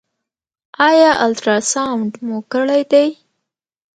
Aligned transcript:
ایا 0.89 1.11
الټراساونډ 1.25 2.11
مو 2.25 2.37
کړی 2.53 2.81
دی؟ 2.91 3.07